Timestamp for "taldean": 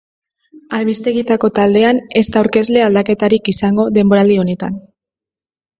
1.59-2.01